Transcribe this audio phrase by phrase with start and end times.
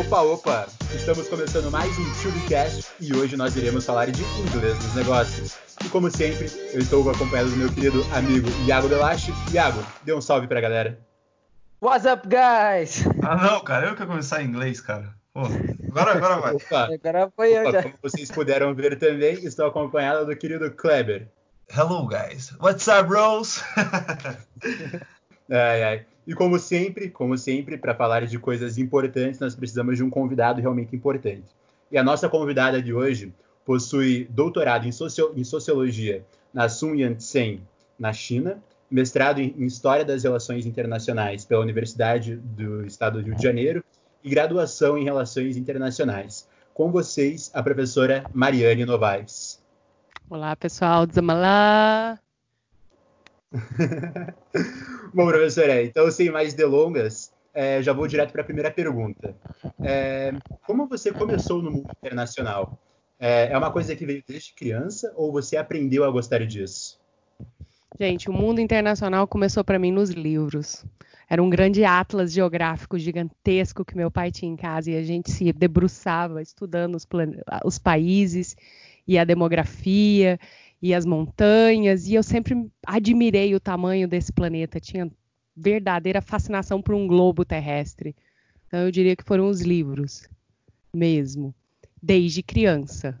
[0.00, 0.66] Opa, opa!
[0.94, 5.58] Estamos começando mais um TubeCast e hoje nós iremos falar de inglês nos negócios.
[5.84, 9.30] E como sempre, eu estou acompanhado do meu querido amigo Iago Delache.
[9.52, 10.98] Iago, dê um salve pra galera.
[11.82, 13.04] What's up, guys?
[13.22, 15.14] Ah, não, cara, eu quero começar em inglês, cara.
[15.34, 15.42] Pô,
[15.90, 16.54] agora, agora vai.
[16.54, 17.82] Opa, agora foi eu já.
[17.82, 21.28] Como vocês puderam ver também, estou acompanhado do querido Kleber.
[21.68, 22.56] Hello, guys.
[22.58, 23.62] What's up, bros?
[25.50, 26.06] ai, ai.
[26.26, 30.60] E como sempre, como sempre, para falar de coisas importantes, nós precisamos de um convidado
[30.60, 31.48] realmente importante.
[31.90, 37.60] E a nossa convidada de hoje possui doutorado em, socio em sociologia na Sun Yat-sen,
[37.98, 43.42] na China, mestrado em História das Relações Internacionais pela Universidade do Estado do Rio de
[43.42, 43.84] Janeiro
[44.22, 46.48] e graduação em Relações Internacionais.
[46.74, 49.60] Com vocês, a professora Mariane Novaes.
[50.28, 52.29] Olá, pessoal, Zamalá!
[55.14, 59.34] Bom, professora, então sem mais delongas, é, já vou direto para a primeira pergunta.
[59.82, 60.32] É,
[60.66, 62.78] como você começou no mundo internacional?
[63.18, 66.98] É, é uma coisa que veio desde criança ou você aprendeu a gostar disso?
[67.98, 70.84] Gente, o mundo internacional começou para mim nos livros.
[71.28, 75.30] Era um grande atlas geográfico gigantesco que meu pai tinha em casa e a gente
[75.30, 77.06] se debruçava estudando os,
[77.64, 78.56] os países
[79.06, 80.38] e a demografia
[80.82, 85.10] e as montanhas, e eu sempre admirei o tamanho desse planeta, tinha
[85.54, 88.16] verdadeira fascinação por um globo terrestre.
[88.66, 90.28] Então eu diria que foram os livros
[90.92, 91.54] mesmo,
[92.02, 93.20] desde criança.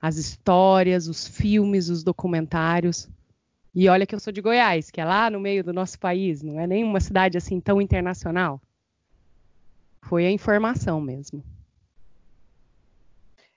[0.00, 3.08] As histórias, os filmes, os documentários.
[3.74, 6.42] E olha que eu sou de Goiás, que é lá no meio do nosso país,
[6.42, 8.60] não é nem uma cidade assim tão internacional.
[10.02, 11.42] Foi a informação mesmo.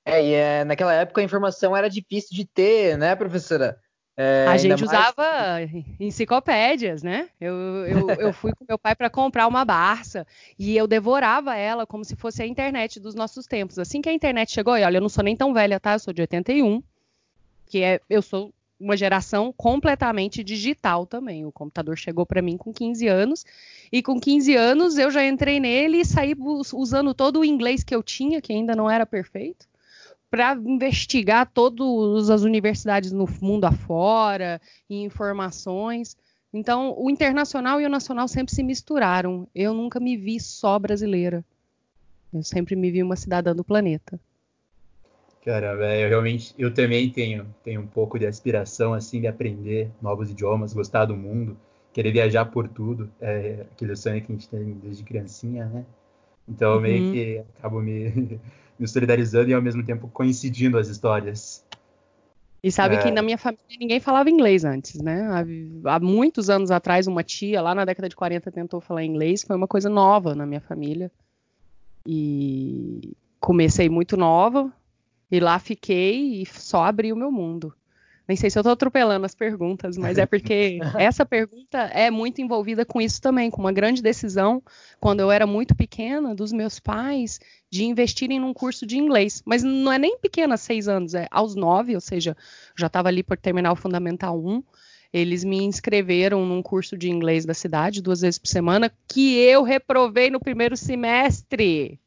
[0.05, 3.79] É, e é, naquela época a informação era difícil de ter, né, professora?
[4.21, 5.61] É, a gente usava
[5.97, 7.29] enciclopédias, né?
[7.39, 10.27] Eu, eu, eu fui com meu pai para comprar uma Barça
[10.57, 13.79] e eu devorava ela como se fosse a internet dos nossos tempos.
[13.79, 15.93] Assim que a internet chegou, e olha, eu não sou nem tão velha, tá?
[15.93, 16.83] Eu sou de 81,
[17.65, 21.45] que é, eu sou uma geração completamente digital também.
[21.45, 23.45] O computador chegou para mim com 15 anos
[23.89, 26.35] e com 15 anos eu já entrei nele e saí
[26.73, 29.68] usando todo o inglês que eu tinha, que ainda não era perfeito
[30.29, 36.15] para investigar todas as universidades no mundo afora e informações.
[36.53, 39.47] Então, o internacional e o nacional sempre se misturaram.
[39.53, 41.43] Eu nunca me vi só brasileira.
[42.33, 44.19] Eu sempre me vi uma cidadã do planeta.
[45.43, 49.89] Caramba, é, eu realmente, eu também tenho, tenho um pouco de aspiração assim de aprender
[50.01, 51.57] novos idiomas, gostar do mundo,
[51.93, 55.85] querer viajar por tudo, é aquele sonho que a gente tem desde criancinha, né?
[56.47, 56.81] Então, uhum.
[56.81, 58.39] meio que acabo me
[58.79, 61.65] me solidarizando e ao mesmo tempo coincidindo as histórias.
[62.63, 63.03] E sabe é...
[63.03, 65.27] que na minha família ninguém falava inglês antes, né?
[65.27, 69.43] Há, há, muitos anos atrás, uma tia lá na década de 40 tentou falar inglês,
[69.43, 71.11] foi uma coisa nova na minha família.
[72.05, 74.71] E comecei muito nova,
[75.31, 77.73] e lá fiquei e só abri o meu mundo.
[78.29, 82.39] Nem sei se eu estou atropelando as perguntas, mas é porque essa pergunta é muito
[82.39, 84.61] envolvida com isso também, com uma grande decisão,
[84.99, 87.39] quando eu era muito pequena, dos meus pais,
[87.71, 89.41] de investirem num curso de inglês.
[89.47, 92.37] Mas não é nem pequena, seis anos, é aos nove, ou seja,
[92.77, 94.63] já estava ali por terminar o Fundamental 1.
[95.11, 99.63] Eles me inscreveram num curso de inglês da cidade, duas vezes por semana, que eu
[99.63, 101.99] reprovei no primeiro semestre.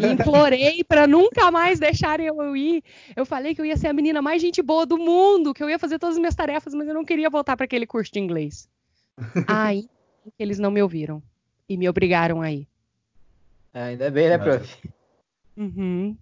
[0.00, 2.82] E implorei para nunca mais deixarem eu ir.
[3.14, 5.68] Eu falei que eu ia ser a menina mais gente boa do mundo, que eu
[5.68, 8.18] ia fazer todas as minhas tarefas, mas eu não queria voltar para aquele curso de
[8.18, 8.68] inglês.
[9.46, 9.88] Aí
[10.38, 11.22] eles não me ouviram
[11.68, 12.66] e me obrigaram a ir.
[13.74, 14.90] Ah, ainda bem, né, prof?
[15.56, 16.16] Uhum.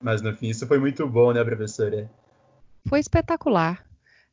[0.00, 2.10] Mas no fim isso foi muito bom, né, professora?
[2.86, 3.83] Foi espetacular.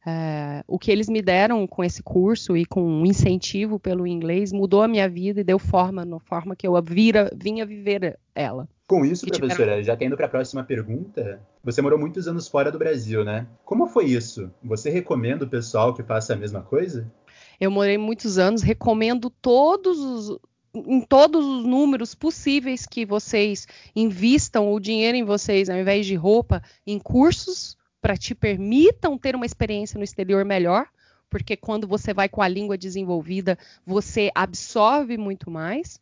[0.05, 4.51] É, o que eles me deram com esse curso e com um incentivo pelo inglês
[4.51, 8.67] mudou a minha vida e deu forma na forma que eu vira, vinha viver ela.
[8.87, 9.83] Com isso, professora, tiveram...
[9.83, 13.47] já tendo para a próxima pergunta, você morou muitos anos fora do Brasil, né?
[13.63, 14.51] Como foi isso?
[14.63, 17.09] Você recomenda o pessoal que faça a mesma coisa?
[17.59, 20.39] Eu morei muitos anos, recomendo todos os,
[20.73, 26.15] em todos os números possíveis que vocês invistam o dinheiro em vocês, ao invés de
[26.15, 30.87] roupa, em cursos para te permitam ter uma experiência no exterior melhor,
[31.29, 36.01] porque quando você vai com a língua desenvolvida, você absorve muito mais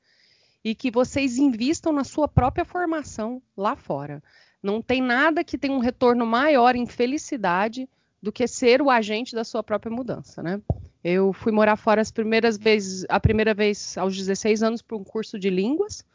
[0.64, 4.24] e que vocês invistam na sua própria formação lá fora.
[4.62, 7.88] Não tem nada que tenha um retorno maior em felicidade
[8.22, 10.62] do que ser o agente da sua própria mudança, né?
[11.02, 15.04] Eu fui morar fora as primeiras vezes, a primeira vez aos 16 anos para um
[15.04, 16.06] curso de línguas.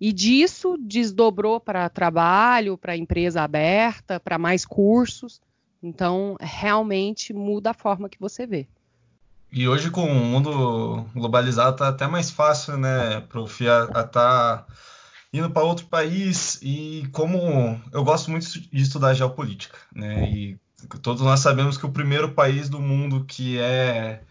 [0.00, 5.40] E disso desdobrou para trabalho, para empresa aberta, para mais cursos.
[5.82, 8.66] Então, realmente muda a forma que você vê.
[9.52, 14.66] E hoje, com o mundo globalizado, tá até mais fácil, né, prof, a, a tá
[15.32, 16.58] indo para outro país.
[16.62, 20.58] E como eu gosto muito de estudar geopolítica, né, e
[21.00, 24.22] todos nós sabemos que o primeiro país do mundo que é,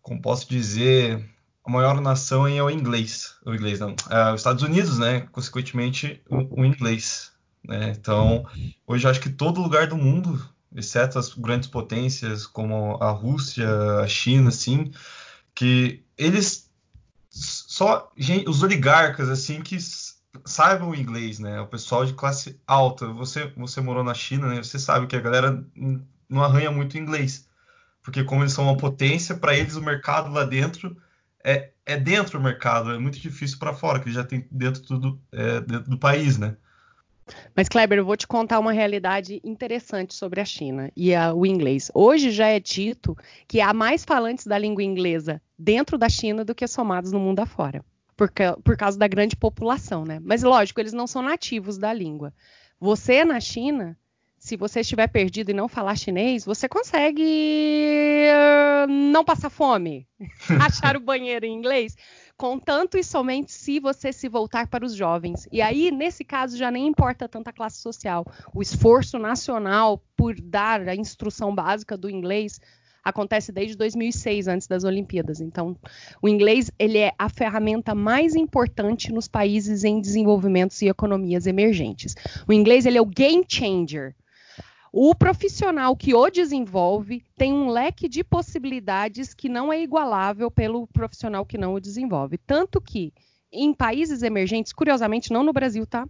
[0.00, 1.28] como posso dizer,
[1.70, 3.34] maior nação é o inglês.
[3.44, 7.32] O inglês não, é os Estados Unidos, né, consequentemente o, o inglês.
[7.64, 7.94] Né?
[7.98, 8.46] Então,
[8.86, 10.40] hoje acho que todo lugar do mundo
[10.74, 13.68] exceto as grandes potências como a Rússia,
[14.00, 14.92] a China, assim,
[15.54, 16.70] que eles
[17.30, 19.76] só gente, os oligarcas assim que
[20.44, 21.60] saibam inglês, né?
[21.60, 23.06] O pessoal de classe alta.
[23.08, 24.62] Você você morou na China, né?
[24.62, 25.64] Você sabe que a galera
[26.28, 27.48] não arranha muito inglês,
[28.02, 30.96] porque como eles são uma potência, para eles o mercado lá dentro
[31.44, 35.20] é, é dentro do mercado, é muito difícil para fora, que já tem dentro tudo
[35.32, 36.56] é, dentro do país, né?
[37.54, 41.46] Mas, Kleber, eu vou te contar uma realidade interessante sobre a China e a, o
[41.46, 41.90] inglês.
[41.94, 43.16] Hoje já é dito
[43.46, 47.40] que há mais falantes da língua inglesa dentro da China do que somados no mundo
[47.40, 47.84] afora,
[48.16, 48.32] por,
[48.64, 50.18] por causa da grande população, né?
[50.22, 52.34] Mas, lógico, eles não são nativos da língua.
[52.80, 53.96] Você, na China,
[54.40, 60.08] se você estiver perdido e não falar chinês, você consegue uh, não passar fome,
[60.58, 61.94] achar o banheiro em inglês,
[62.38, 65.46] contanto e somente se você se voltar para os jovens.
[65.52, 68.24] E aí, nesse caso, já nem importa tanto a classe social.
[68.54, 72.58] O esforço nacional por dar a instrução básica do inglês
[73.04, 75.42] acontece desde 2006, antes das Olimpíadas.
[75.42, 75.76] Então,
[76.22, 82.14] o inglês ele é a ferramenta mais importante nos países em desenvolvimento e economias emergentes.
[82.48, 84.14] O inglês ele é o game changer
[84.92, 90.86] o profissional que o desenvolve tem um leque de possibilidades que não é igualável pelo
[90.88, 92.38] profissional que não o desenvolve.
[92.38, 93.12] Tanto que,
[93.52, 96.08] em países emergentes, curiosamente, não no Brasil, tá?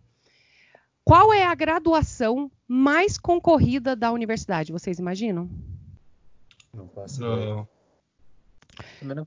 [1.05, 4.73] Qual é a graduação mais concorrida da universidade?
[4.73, 5.51] Vocês imaginam?
[6.73, 7.21] Não posso.
[7.21, 7.69] Não.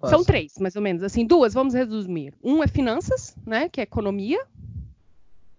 [0.09, 1.03] São três, mais ou menos.
[1.03, 2.33] Assim, duas, vamos resumir.
[2.43, 3.69] Um é finanças, né?
[3.69, 4.43] Que é economia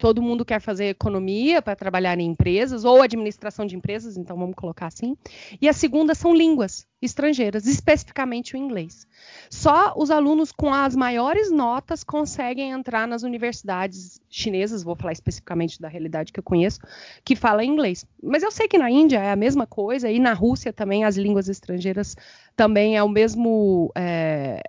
[0.05, 4.55] todo mundo quer fazer economia para trabalhar em empresas ou administração de empresas, então vamos
[4.55, 5.17] colocar assim.
[5.59, 9.07] E a segunda são línguas estrangeiras, especificamente o inglês.
[9.49, 15.81] Só os alunos com as maiores notas conseguem entrar nas universidades chinesas, vou falar especificamente
[15.81, 16.81] da realidade que eu conheço,
[17.25, 18.05] que fala inglês.
[18.23, 21.17] Mas eu sei que na Índia é a mesma coisa e na Rússia também as
[21.17, 22.15] línguas estrangeiras
[22.55, 24.61] também é o mesmo é,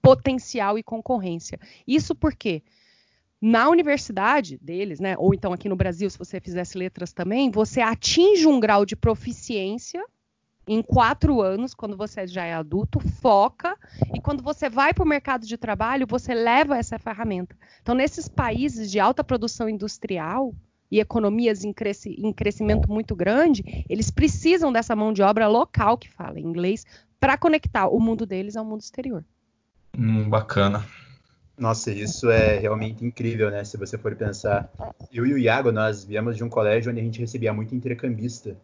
[0.00, 1.60] potencial e concorrência.
[1.86, 2.77] Isso porque quê?
[3.40, 7.80] Na universidade deles, né, ou então aqui no Brasil, se você fizesse letras também, você
[7.80, 10.04] atinge um grau de proficiência
[10.68, 13.74] em quatro anos, quando você já é adulto, foca,
[14.14, 17.56] e quando você vai para o mercado de trabalho, você leva essa ferramenta.
[17.80, 20.54] Então, nesses países de alta produção industrial
[20.90, 25.96] e economias em, cresci em crescimento muito grande, eles precisam dessa mão de obra local
[25.96, 26.84] que fala inglês
[27.18, 29.24] para conectar o mundo deles ao mundo exterior.
[29.96, 30.84] Hum, bacana.
[31.58, 33.64] Nossa, isso é realmente incrível, né?
[33.64, 34.70] Se você for pensar.
[35.12, 38.56] Eu e o Iago, nós viemos de um colégio onde a gente recebia muito intercambista.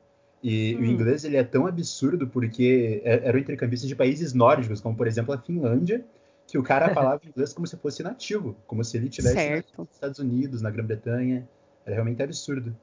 [0.43, 0.81] E hum.
[0.81, 5.07] o inglês ele é tão absurdo porque é, eram intercambistas de países nórdicos, como por
[5.09, 6.05] exemplo a Finlândia,
[6.47, 10.19] que o cara falava inglês como se fosse nativo, como se ele estivesse nos Estados
[10.21, 11.49] Unidos, na Grã-Bretanha.
[11.85, 12.77] Era realmente absurdo.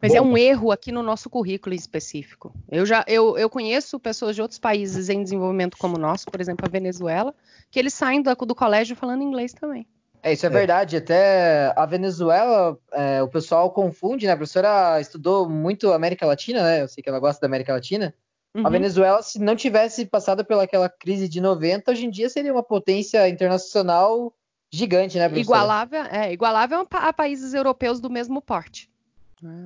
[0.00, 2.52] Mas é Bom, é um erro aqui no nosso currículo em específico.
[2.70, 6.40] Eu já eu, eu conheço pessoas de outros países em desenvolvimento como o nosso, por
[6.40, 7.34] exemplo, a Venezuela,
[7.70, 9.86] que eles saem do, do colégio falando inglês também.
[10.22, 10.52] É, isso é, é.
[10.52, 10.96] verdade.
[10.96, 14.32] Até a Venezuela, é, o pessoal confunde, né?
[14.32, 16.82] A professora estudou muito América Latina, né?
[16.82, 18.14] Eu sei que ela gosta da América Latina.
[18.54, 18.66] Uhum.
[18.66, 22.62] A Venezuela, se não tivesse passado pelaquela crise de 90, hoje em dia seria uma
[22.62, 24.32] potência internacional
[24.72, 25.58] gigante, né, professora?
[25.58, 28.90] Igualável, é, igualável a países europeus do mesmo porte.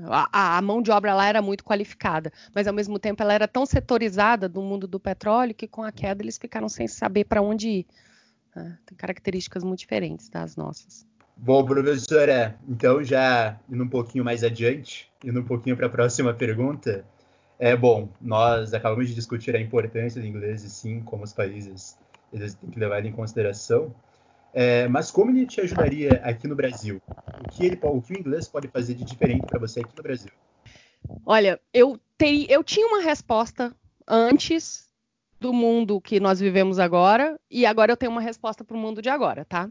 [0.06, 3.46] A, a, mão de obra lá era muito qualificada, mas ao mesmo tempo ela era
[3.46, 7.40] tão setorizada do mundo do petróleo que com a queda eles ficaram sem saber para
[7.40, 7.86] onde ir.
[8.54, 8.78] Né?
[8.86, 11.06] Tem características muito diferentes das nossas.
[11.36, 16.34] Bom, professora, então já indo um pouquinho mais adiante, indo um pouquinho para a próxima
[16.34, 17.04] pergunta.
[17.60, 21.96] É bom, nós acabamos de discutir a importância do inglês e sim, como os países
[22.32, 23.94] eles têm que levar em consideração.
[24.52, 27.00] É, mas como ele te ajudaria aqui no Brasil?
[27.40, 30.02] O que, ele, o, que o inglês pode fazer de diferente para você aqui no
[30.02, 30.30] Brasil?
[31.24, 32.00] Olha, eu,
[32.48, 33.74] eu tinha uma resposta
[34.06, 34.88] antes
[35.40, 39.00] do mundo que nós vivemos agora, e agora eu tenho uma resposta para o mundo
[39.00, 39.70] de agora, tá?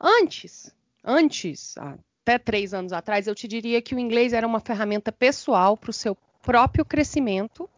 [0.00, 0.74] Antes,
[1.04, 5.76] antes, até três anos atrás, eu te diria que o inglês era uma ferramenta pessoal
[5.76, 7.68] para o seu próprio crescimento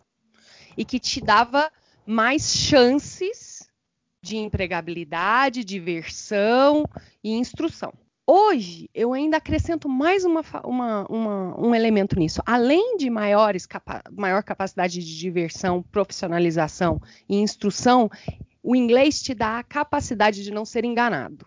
[0.76, 1.70] e que te dava
[2.06, 3.53] mais chances
[4.24, 6.86] de empregabilidade, diversão
[7.22, 7.92] e instrução.
[8.26, 12.40] Hoje, eu ainda acrescento mais uma, uma, uma, um elemento nisso.
[12.46, 18.10] Além de maiores capa maior capacidade de diversão, profissionalização e instrução,
[18.62, 21.44] o inglês te dá a capacidade de não ser enganado.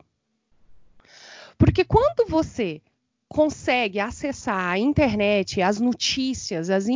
[1.57, 2.79] Porque quando você
[3.27, 6.88] consegue acessar a internet, as notícias, as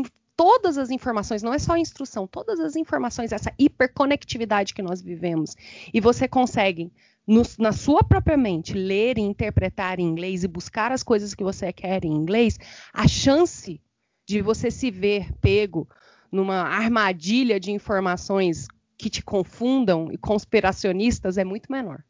[0.42, 5.00] todas as informações, não é só a instrução, todas as informações, essa hiperconectividade que nós
[5.00, 5.56] vivemos,
[5.94, 6.92] e você consegue
[7.28, 11.44] no, na sua própria mente, ler e interpretar em inglês e buscar as coisas que
[11.44, 12.58] você quer em inglês,
[12.92, 13.80] a chance
[14.26, 15.88] de você se ver pego
[16.32, 18.68] numa armadilha de informações
[18.98, 22.04] que te confundam e conspiracionistas é muito menor.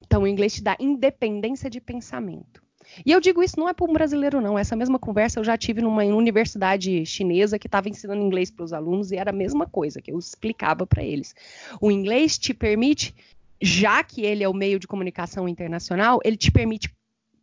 [0.00, 2.62] Então, o inglês te dá independência de pensamento.
[3.04, 4.58] E eu digo isso não é para um brasileiro, não.
[4.58, 8.72] Essa mesma conversa eu já tive numa universidade chinesa que estava ensinando inglês para os
[8.72, 11.34] alunos e era a mesma coisa que eu explicava para eles.
[11.80, 13.14] O inglês te permite
[13.60, 16.92] já que ele é o meio de comunicação internacional, ele te permite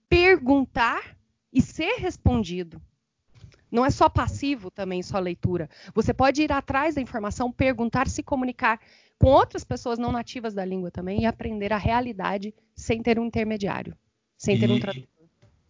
[0.10, 1.16] perguntar
[1.52, 2.82] e ser respondido.
[3.72, 5.70] Não é só passivo também, só leitura.
[5.94, 8.80] Você pode ir atrás da informação, perguntar, se comunicar
[9.18, 13.26] com outras pessoas não nativas da língua também e aprender a realidade sem ter um
[13.26, 13.96] intermediário,
[14.38, 15.19] sem e, ter um tradutor.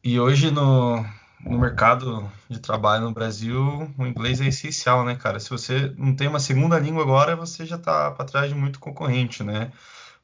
[0.04, 1.04] E hoje no,
[1.42, 5.40] no mercado de trabalho no Brasil, o inglês é essencial, né, cara?
[5.40, 8.80] Se você não tem uma segunda língua agora, você já está para trás de muito
[8.80, 9.72] concorrente, né?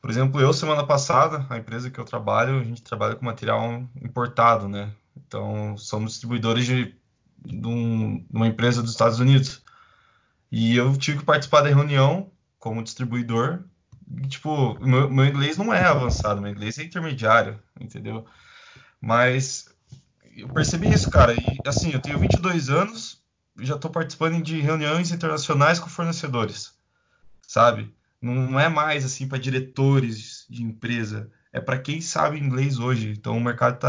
[0.02, 3.84] Por exemplo, eu semana passada, a empresa que eu trabalho, a gente trabalha com material
[4.02, 4.92] importado, né?
[5.18, 6.96] Então, somos distribuidores de,
[7.44, 9.64] de, um, de uma empresa dos Estados Unidos.
[10.52, 13.64] E eu tive que participar da reunião como distribuidor.
[14.24, 18.26] E, tipo, meu, meu inglês não é avançado, meu inglês é intermediário, entendeu?
[19.02, 19.68] Mas
[20.36, 21.34] eu percebi isso, cara.
[21.34, 23.24] E assim, eu tenho 22 anos,
[23.60, 26.74] já estou participando de reuniões internacionais com fornecedores,
[27.48, 27.94] sabe?
[28.22, 33.14] Não é mais assim para diretores de empresa, é para quem sabe inglês hoje.
[33.18, 33.80] Então, o mercado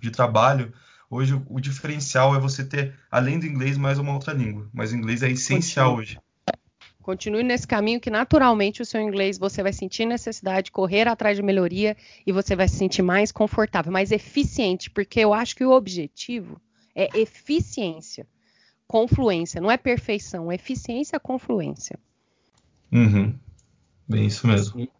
[0.00, 0.72] de trabalho
[1.10, 4.96] hoje o diferencial é você ter além do inglês mais uma outra língua, mas o
[4.96, 6.02] inglês é essencial Continue.
[6.02, 6.25] hoje.
[7.06, 11.36] Continue nesse caminho que naturalmente o seu inglês você vai sentir necessidade de correr atrás
[11.36, 11.96] de melhoria
[12.26, 16.60] e você vai se sentir mais confortável, mais eficiente, porque eu acho que o objetivo
[16.96, 18.26] é eficiência,
[18.88, 21.96] confluência, não é perfeição, é eficiência, confluência.
[22.90, 23.38] Uhum.
[24.08, 24.80] Bem isso mesmo.
[24.80, 24.90] E,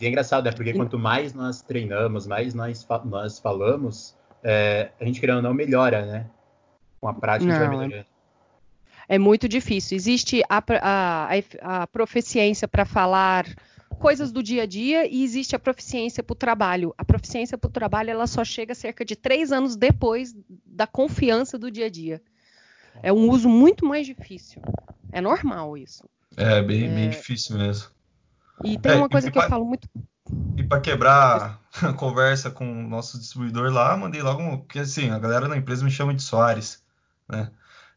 [0.00, 5.18] é engraçado, é porque quanto mais nós treinamos, mais nós, nós falamos, é, a gente
[5.18, 6.30] querendo ou não melhora, né?
[7.00, 8.13] Com a prática não, a gente vai melhorando.
[9.08, 9.96] É muito difícil.
[9.96, 13.46] Existe a, a, a proficiência para falar
[13.94, 16.94] coisas do dia a dia e existe a proficiência para o trabalho.
[16.98, 20.34] A proficiência para o trabalho ela só chega cerca de três anos depois
[20.66, 22.22] da confiança do dia a dia.
[23.02, 24.62] É um uso muito mais difícil.
[25.12, 26.04] É normal isso.
[26.36, 26.94] É bem, é...
[26.94, 27.88] bem difícil mesmo.
[28.62, 29.88] E tem é, uma coisa que pra, eu falo muito.
[30.56, 34.58] E para quebrar a conversa com o nosso distribuidor lá, mandei logo.
[34.58, 36.82] Porque assim, a galera da empresa me chama de Soares,
[37.28, 37.50] né?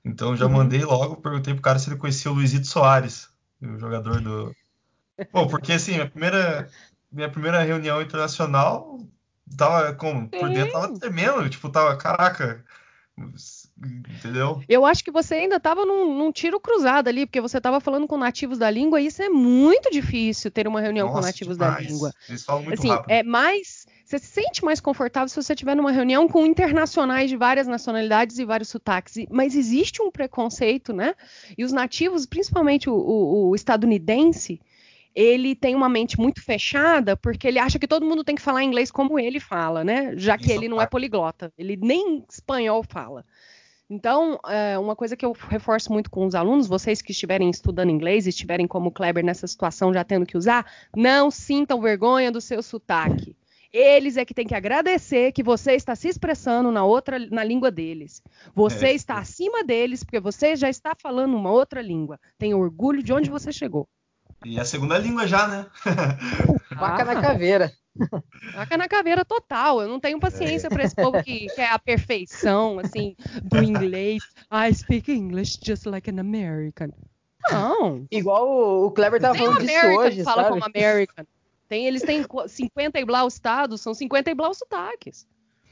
[0.08, 0.54] Então já uhum.
[0.54, 3.30] mandei logo, perguntei pro cara se ele conhecia o Luizito Soares,
[3.62, 4.56] o jogador do.
[5.32, 6.70] Pô, porque assim, minha primeira,
[7.12, 9.00] minha primeira reunião internacional
[9.58, 10.30] tava como?
[10.30, 12.64] Por dentro tava tremendo, tipo, tava, caraca,
[13.80, 14.62] Entendeu?
[14.70, 18.08] Eu acho que você ainda estava num, num, tiro cruzado ali, porque você estava falando
[18.08, 21.58] com nativos da língua, e isso é muito difícil ter uma reunião Nossa, com nativos
[21.58, 21.76] demais.
[21.76, 22.14] da língua.
[22.30, 23.12] Eles falam muito assim, rápido.
[23.12, 23.88] É mais.
[24.08, 28.40] Você se sente mais confortável se você estiver numa reunião com internacionais de várias nacionalidades
[28.40, 29.26] e vários sotaques.
[29.30, 31.14] Mas existe um preconceito, né?
[31.58, 34.62] E os nativos, principalmente o, o, o estadunidense,
[35.14, 38.64] ele tem uma mente muito fechada porque ele acha que todo mundo tem que falar
[38.64, 40.14] inglês como ele fala, né?
[40.16, 43.26] Já que Isso ele não é poliglota, ele nem espanhol fala.
[43.90, 47.90] Então, é, uma coisa que eu reforço muito com os alunos, vocês que estiverem estudando
[47.90, 52.40] inglês e estiverem como Kleber nessa situação já tendo que usar, não sintam vergonha do
[52.40, 53.36] seu sotaque.
[53.72, 57.70] Eles é que têm que agradecer que você está se expressando na outra na língua
[57.72, 58.22] deles.
[58.56, 58.94] Você é.
[58.94, 62.20] está acima deles porque você já está falando uma outra língua.
[62.38, 63.88] Tenha orgulho de onde você chegou.
[64.46, 65.66] E a segunda língua já, né?
[66.78, 67.72] Vaca na caveira.
[68.54, 69.82] Vaca na caveira total.
[69.82, 74.24] Eu não tenho paciência para esse povo que quer a perfeição, assim, do inglês.
[74.52, 76.90] I speak English just like an American.
[77.52, 78.06] Não.
[78.12, 80.50] Igual o Kleber tava falando disso American hoje, fala sabe?
[80.54, 81.26] como American.
[81.68, 85.28] Tem, eles têm 50 e blau estados, são 50 e blau sotaques.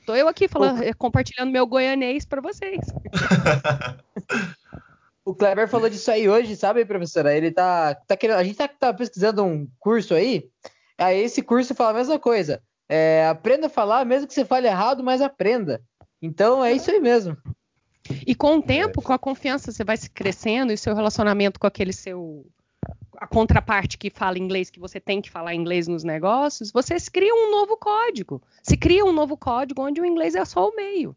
[0.05, 0.97] Tô eu aqui falando, o...
[0.97, 2.85] compartilhando meu goianês para vocês.
[5.25, 7.35] o Kleber falou disso aí hoje, sabe, professora?
[7.35, 10.47] Ele tá, tá querendo, a gente tá, tá pesquisando um curso aí
[10.97, 12.61] Aí esse curso fala a mesma coisa.
[12.87, 15.81] É, aprenda a falar, mesmo que você fale errado, mas aprenda.
[16.21, 17.37] Então é isso aí mesmo.
[18.25, 21.67] E com o tempo, com a confiança, você vai se crescendo e seu relacionamento com
[21.67, 22.45] aquele seu
[23.17, 27.47] a contraparte que fala inglês, que você tem que falar inglês nos negócios, vocês criam
[27.47, 28.41] um novo código.
[28.61, 31.15] Se cria um novo código onde o inglês é só o meio.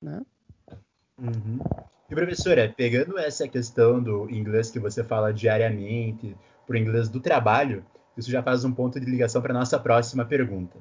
[0.00, 0.22] Né?
[1.18, 1.58] Uhum.
[2.10, 6.34] E professora, pegando essa questão do inglês que você fala diariamente,
[6.66, 7.84] para o inglês do trabalho,
[8.16, 10.76] isso já faz um ponto de ligação para a nossa próxima pergunta.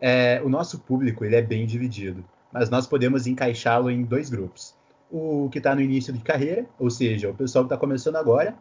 [0.00, 4.74] É, o nosso público ele é bem dividido, mas nós podemos encaixá-lo em dois grupos.
[5.10, 8.54] O que está no início de carreira, ou seja, o pessoal que está começando agora,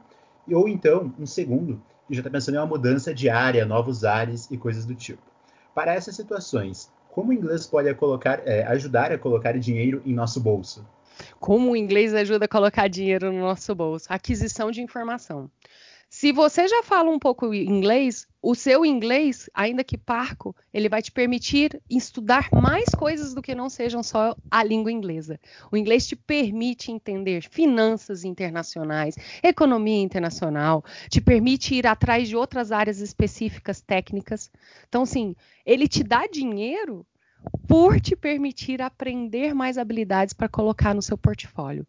[0.54, 4.50] ou então um segundo, que já está pensando em uma mudança de área, novos ares
[4.50, 5.22] e coisas do tipo.
[5.76, 10.40] Para essas situações, como o inglês pode colocar, é, ajudar a colocar dinheiro em nosso
[10.40, 10.88] bolso?
[11.40, 14.06] Como o inglês ajuda a colocar dinheiro no nosso bolso?
[14.10, 15.50] Aquisição de informação.
[16.20, 21.00] Se você já fala um pouco inglês, o seu inglês, ainda que parco, ele vai
[21.00, 25.40] te permitir estudar mais coisas do que não sejam só a língua inglesa.
[25.72, 32.72] O inglês te permite entender finanças internacionais, economia internacional, te permite ir atrás de outras
[32.72, 34.50] áreas específicas técnicas.
[34.90, 37.06] Então, sim, ele te dá dinheiro
[37.68, 41.86] por te permitir aprender mais habilidades para colocar no seu portfólio.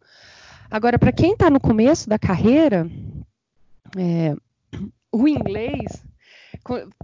[0.69, 2.87] Agora, para quem está no começo da carreira,
[3.97, 4.35] é,
[5.11, 6.03] o inglês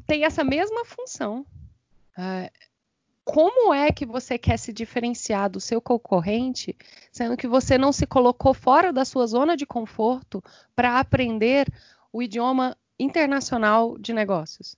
[0.06, 1.46] tem essa mesma função.
[2.18, 2.51] É,
[3.24, 6.75] como é que você quer se diferenciar do seu concorrente,
[7.12, 10.44] sendo que você não se colocou fora da sua zona de conforto
[10.75, 11.68] para aprender
[12.13, 14.77] o idioma internacional de negócios?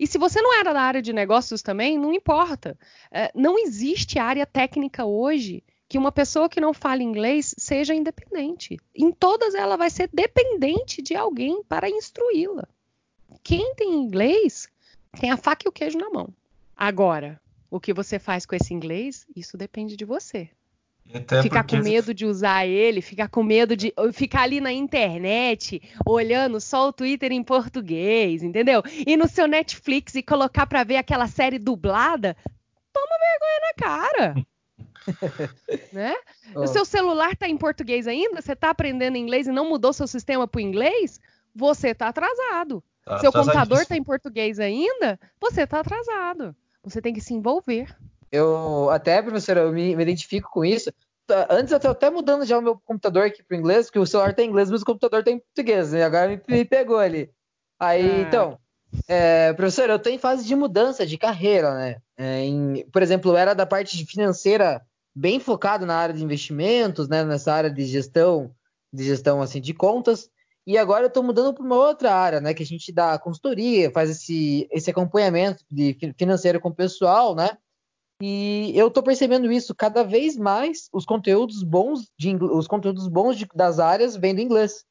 [0.00, 2.76] E se você não era da área de negócios também, não importa.
[3.10, 8.78] É, não existe área técnica hoje que uma pessoa que não fala inglês seja independente.
[8.96, 12.66] Em todas ela vai ser dependente de alguém para instruí-la.
[13.42, 14.70] Quem tem inglês
[15.20, 16.30] tem a faca e o queijo na mão.
[16.74, 17.38] Agora,
[17.70, 20.48] o que você faz com esse inglês, isso depende de você.
[21.42, 21.76] Ficar porque...
[21.76, 26.88] com medo de usar ele, ficar com medo de ficar ali na internet olhando só
[26.88, 28.82] o Twitter em português, entendeu?
[29.06, 32.34] E no seu Netflix e colocar para ver aquela série dublada,
[32.94, 34.46] toma vergonha na cara.
[35.92, 36.14] né?
[36.54, 36.60] Oh.
[36.60, 38.40] O seu celular está em português ainda?
[38.40, 41.20] Você está aprendendo inglês e não mudou seu sistema para o inglês?
[41.54, 42.82] Você está atrasado.
[43.04, 45.18] Tá seu computador está em português ainda?
[45.40, 46.54] Você está atrasado.
[46.84, 47.94] Você tem que se envolver.
[48.30, 50.92] Eu até, professora, eu me, me identifico com isso.
[51.26, 53.98] Tá, antes eu estou até mudando já o meu computador aqui para o inglês, porque
[53.98, 55.92] o celular tem inglês, mas o computador tem português.
[55.92, 56.02] Né?
[56.02, 57.30] Agora me, me pegou ali.
[57.78, 58.20] Aí, ah.
[58.20, 58.58] então,
[59.08, 61.96] é, professor, eu estou em fase de mudança de carreira, né?
[62.16, 64.80] É, em, por exemplo, eu era da parte financeira
[65.14, 68.54] bem focado na área de investimentos, né, nessa área de gestão,
[68.92, 70.30] de gestão assim de contas.
[70.66, 73.90] E agora eu estou mudando para uma outra área, né, que a gente dá consultoria,
[73.90, 77.56] faz esse, esse acompanhamento de financeiro com o pessoal, né?
[78.24, 80.88] E eu estou percebendo isso cada vez mais.
[80.92, 84.84] Os conteúdos bons de os conteúdos bons de, das áreas vêm do inglês.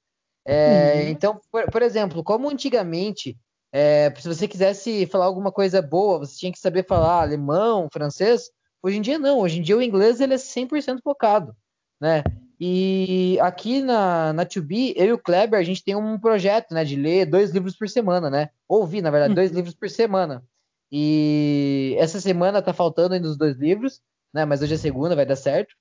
[0.45, 1.09] É, uhum.
[1.09, 3.37] Então, por, por, exemplo, como antigamente,
[3.71, 8.51] é, se você quisesse falar alguma coisa boa, você tinha que saber falar alemão, francês.
[8.83, 11.55] Hoje em dia não, hoje em dia o inglês ele é 100% focado,
[11.99, 12.23] né?
[12.59, 16.85] E aqui na, na 2B, eu e o Kleber, a gente tem um projeto, né,
[16.85, 18.49] de ler dois livros por semana, né?
[18.67, 19.57] Ouvir, na verdade, dois uhum.
[19.57, 20.43] livros por semana.
[20.91, 24.01] E essa semana tá faltando ainda os dois livros,
[24.33, 24.45] né?
[24.45, 25.75] Mas hoje é segunda, vai dar certo.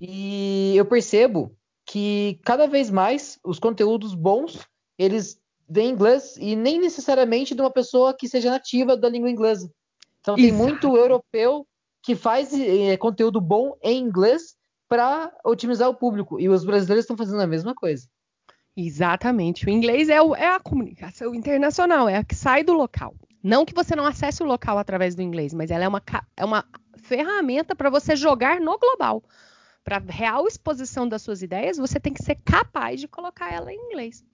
[0.00, 4.66] E eu percebo que cada vez mais os conteúdos bons,
[4.98, 9.30] eles vêm em inglês e nem necessariamente de uma pessoa que seja nativa da língua
[9.30, 9.70] inglesa.
[10.20, 10.62] Então tem Exato.
[10.62, 11.66] muito europeu
[12.06, 14.54] que faz é, conteúdo bom em inglês
[14.88, 16.38] para otimizar o público.
[16.38, 18.06] E os brasileiros estão fazendo a mesma coisa.
[18.76, 19.66] Exatamente.
[19.66, 23.12] O inglês é, o, é, a comunicação internacional, é a que sai do local.
[23.42, 26.00] Não que você não acesse o local através do inglês, mas ela é uma,
[26.36, 26.64] é uma
[26.96, 29.20] ferramenta para você jogar no global.
[29.82, 33.86] Para real exposição das suas ideias, você tem que ser capaz de colocar ela em
[33.88, 34.24] inglês.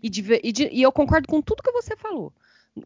[0.00, 2.32] E, de, e, de, e eu concordo com tudo que você falou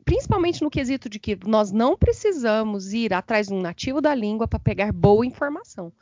[0.04, 4.46] principalmente no quesito de que nós não precisamos ir atrás de um nativo da língua
[4.46, 5.92] para pegar boa informação.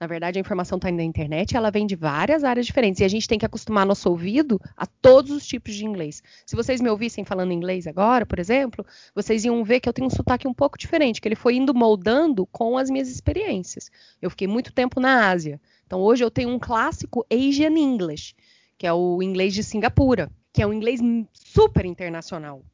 [0.00, 3.08] Na verdade, a informação está na internet, ela vem de várias áreas diferentes e a
[3.08, 6.22] gente tem que acostumar nosso ouvido a todos os tipos de inglês.
[6.44, 10.08] Se vocês me ouvissem falando inglês agora, por exemplo, vocês iam ver que eu tenho
[10.08, 13.88] um sotaque um pouco diferente, que ele foi indo moldando com as minhas experiências.
[14.20, 15.60] Eu fiquei muito tempo na Ásia.
[15.86, 18.34] Então, hoje eu tenho um clássico Asian English,
[18.76, 21.00] que é o inglês de Singapura, que é um inglês
[21.32, 22.64] super internacional.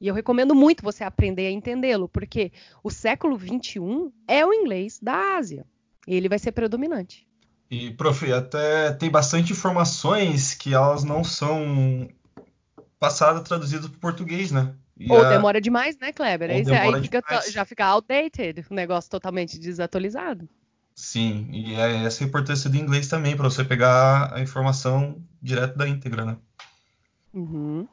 [0.00, 4.98] E eu recomendo muito você aprender a entendê-lo, porque o século XXI é o inglês
[5.02, 5.66] da Ásia.
[6.06, 7.26] E ele vai ser predominante.
[7.70, 12.08] E, prof, até tem bastante informações que elas não são
[12.98, 14.74] passadas traduzidas para o português, né?
[14.96, 15.28] E Ou a...
[15.28, 16.50] demora demais, né, Kleber?
[16.50, 20.48] Aí, aí fica, já fica outdated, o negócio totalmente desatualizado.
[20.94, 25.76] Sim, e é essa a importância do inglês também, para você pegar a informação direto
[25.78, 26.36] da íntegra, né?
[27.32, 27.86] Uhum.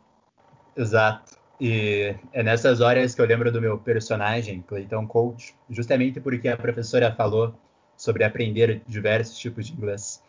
[0.75, 1.34] Exato.
[1.59, 6.57] E é nessas horas que eu lembro do meu personagem, Cleiton Coach, justamente porque a
[6.57, 7.53] professora falou
[7.95, 10.21] sobre aprender diversos tipos de inglês.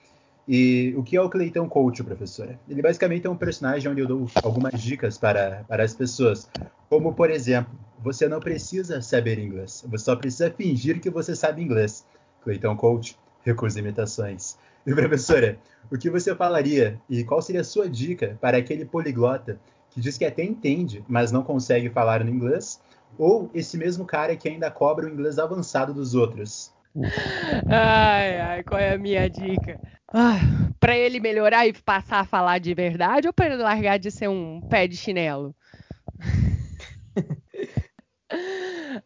[0.49, 2.59] E o que é o Cleiton Coach, professora?
[2.69, 6.49] Ele basicamente é um personagem onde eu dou algumas dicas para, para as pessoas.
[6.89, 11.63] Como, por exemplo, você não precisa saber inglês, você só precisa fingir que você sabe
[11.63, 12.07] inglês.
[12.45, 14.57] Cleiton Coach, recusa imitações.
[14.87, 15.59] E, professora,
[15.91, 19.59] o que você falaria e qual seria a sua dica para aquele poliglota
[19.97, 22.79] que diz que até entende, mas não consegue falar no inglês?
[23.17, 26.71] Ou esse mesmo cara que ainda cobra o inglês avançado dos outros?
[27.67, 29.81] Ai, ai, qual é a minha dica?
[30.79, 34.29] Para ele melhorar e passar a falar de verdade ou para ele largar de ser
[34.29, 35.57] um pé de chinelo?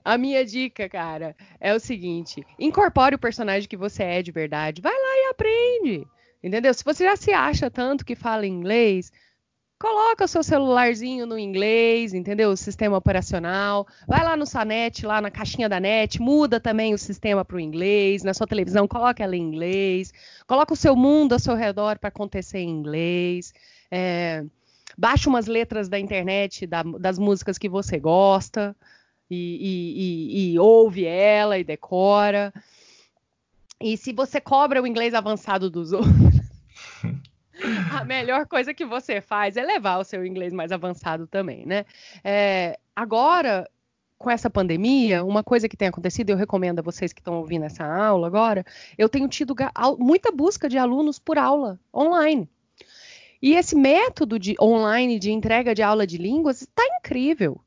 [0.05, 4.81] A minha dica, cara, é o seguinte: incorpore o personagem que você é de verdade.
[4.81, 6.07] Vai lá e aprende.
[6.43, 6.73] Entendeu?
[6.73, 9.13] Se você já se acha tanto que fala inglês,
[9.81, 12.51] coloca o seu celularzinho no inglês, entendeu?
[12.51, 13.87] O sistema operacional.
[14.07, 17.61] Vai lá no Sanet, lá na caixinha da net, muda também o sistema para o
[17.61, 18.23] inglês.
[18.23, 20.13] Na sua televisão, coloca ela em inglês.
[20.47, 23.55] Coloca o seu mundo ao seu redor para acontecer em inglês.
[23.91, 24.45] É,
[24.99, 28.77] baixa umas letras da internet da, das músicas que você gosta
[29.31, 29.33] e,
[30.37, 32.53] e, e, ouve ela e decora.
[33.81, 36.13] E se você cobra o inglês avançado dos outros,
[38.01, 41.85] a melhor coisa que você faz é levar o seu inglês mais avançado também, né?
[42.25, 43.69] É, agora,
[44.19, 47.65] com essa pandemia, uma coisa que tem acontecido, eu recomendo a vocês que estão ouvindo
[47.65, 48.65] essa aula agora,
[48.99, 49.55] eu tenho tido
[49.99, 52.49] muita busca de alunos por aula online.
[53.43, 57.61] E esse método de online de entrega de aula de línguas está incrível.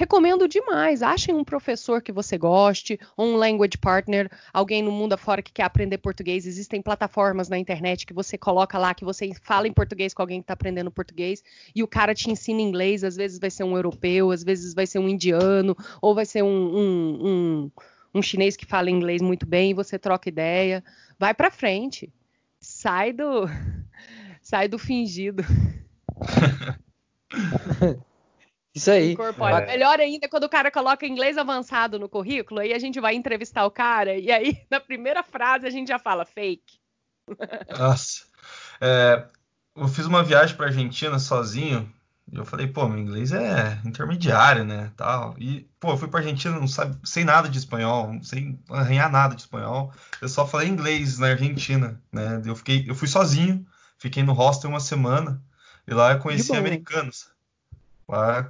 [0.00, 1.02] Recomendo demais.
[1.02, 5.64] Achem um professor que você goste, um language partner, alguém no mundo afora que quer
[5.64, 6.46] aprender português.
[6.46, 10.40] Existem plataformas na internet que você coloca lá, que você fala em português com alguém
[10.40, 11.44] que está aprendendo português,
[11.76, 13.04] e o cara te ensina inglês.
[13.04, 16.42] Às vezes vai ser um europeu, às vezes vai ser um indiano, ou vai ser
[16.42, 17.70] um, um, um,
[18.14, 20.82] um chinês que fala inglês muito bem, e você troca ideia.
[21.18, 22.10] Vai para frente.
[22.58, 23.44] Sai do.
[24.40, 25.44] Sai do fingido.
[28.80, 29.12] Isso aí.
[29.12, 29.58] Incorpora.
[29.58, 29.66] É.
[29.66, 33.66] Melhor ainda quando o cara coloca inglês avançado no currículo, aí a gente vai entrevistar
[33.66, 36.80] o cara, e aí na primeira frase a gente já fala fake.
[37.78, 38.24] Nossa.
[38.80, 39.26] É,
[39.76, 41.92] eu fiz uma viagem para Argentina sozinho,
[42.32, 45.34] e eu falei, pô, meu inglês é intermediário, né, tal.
[45.38, 49.34] E, pô, eu fui pra Argentina, não sabe, sem nada de espanhol, sem arranhar nada
[49.34, 49.92] de espanhol.
[50.22, 52.40] Eu só falei inglês na Argentina, né?
[52.46, 53.66] Eu fiquei, eu fui sozinho,
[53.98, 55.42] fiquei no hostel uma semana,
[55.86, 57.28] e lá eu conheci americanos.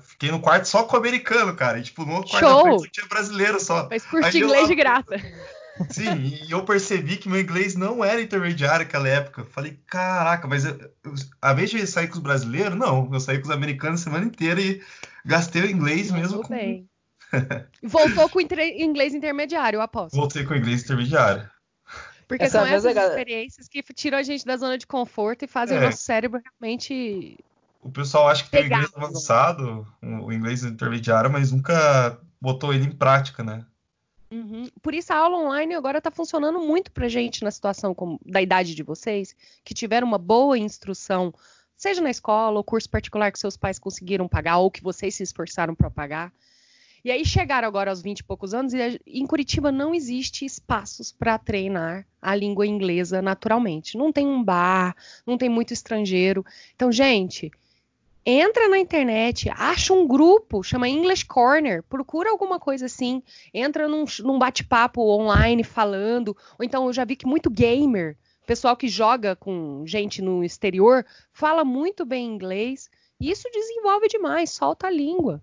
[0.03, 1.79] Fiquei no quarto só com o americano, cara.
[1.79, 2.62] E, tipo, no outro quarto Show.
[2.62, 3.88] frente tinha brasileiro só.
[3.90, 5.16] Mas curte inglês de graça.
[5.88, 9.44] Sim, e eu percebi que meu inglês não era intermediário naquela época.
[9.44, 13.09] Falei, caraca, mas eu, eu, a vez de sair com os brasileiros, não.
[13.11, 14.83] Eu saí com os americanos a semana inteira e
[15.25, 16.37] gastei o inglês mesmo.
[16.37, 16.55] Tudo com...
[16.55, 16.87] bem.
[17.83, 20.14] Voltou com inglês intermediário, eu aposto.
[20.14, 21.49] Voltei com inglês intermediário.
[22.29, 25.77] Porque Essa são essas experiências que tiram a gente da zona de conforto e fazem
[25.77, 25.81] é.
[25.81, 27.37] o nosso cérebro realmente
[27.83, 32.85] o pessoal acha que tem o inglês avançado, o inglês intermediário, mas nunca botou ele
[32.85, 33.64] em prática, né?
[34.31, 34.69] Uhum.
[34.81, 38.40] Por isso a aula online agora está funcionando muito para gente na situação como, da
[38.40, 41.35] idade de vocês, que tiveram uma boa instrução,
[41.77, 45.23] seja na escola ou curso particular que seus pais conseguiram pagar ou que vocês se
[45.23, 46.33] esforçaram para pagar.
[47.03, 51.11] E aí chegaram agora aos 20 e poucos anos e em Curitiba não existe espaços
[51.11, 53.97] para treinar a língua inglesa naturalmente.
[53.97, 54.95] Não tem um bar,
[55.27, 56.45] não tem muito estrangeiro.
[56.77, 57.51] Então, gente,
[58.31, 64.05] entra na internet, acha um grupo, chama English Corner, procura alguma coisa assim, entra num,
[64.21, 68.16] num bate-papo online falando, ou então eu já vi que muito gamer,
[68.47, 72.90] pessoal que joga com gente no exterior, fala muito bem inglês,
[73.21, 75.43] e isso desenvolve demais, solta a língua.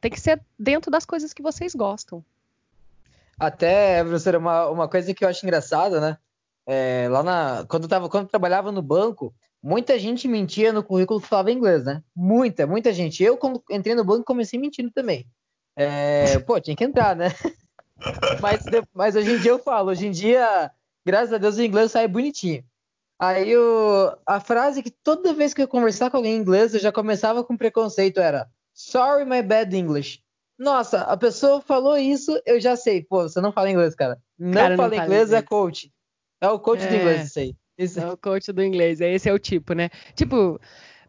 [0.00, 2.24] Tem que ser dentro das coisas que vocês gostam.
[3.38, 6.18] Até, professora, uma, uma coisa que eu acho engraçada, né?
[6.66, 10.82] É, lá na, quando, eu tava, quando eu trabalhava no banco, muita gente mentia no
[10.82, 12.02] currículo que falava inglês, né?
[12.14, 13.22] Muita, muita gente.
[13.22, 15.26] Eu, quando entrei no banco, comecei mentindo também.
[15.76, 17.28] É, pô, tinha que entrar, né?
[18.40, 18.64] mas,
[18.94, 20.70] mas hoje em dia eu falo, hoje em dia,
[21.04, 22.64] graças a Deus, o inglês sai bonitinho.
[23.18, 23.52] Aí
[24.26, 27.42] a frase que toda vez que eu conversar com alguém em inglês, eu já começava
[27.42, 30.20] com preconceito era Sorry, my bad English.
[30.58, 33.02] Nossa, a pessoa falou isso, eu já sei.
[33.02, 34.20] Pô, você não fala inglês, cara.
[34.38, 35.90] Não cara, fala não inglês, é coach.
[36.40, 36.88] É o coach é...
[36.88, 37.56] do inglês, isso aí.
[37.78, 39.90] Esse é o coach do inglês, esse é o tipo, né?
[40.14, 40.58] Tipo,